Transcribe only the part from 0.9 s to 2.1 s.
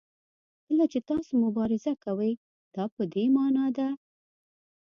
چې تاسو مبارزه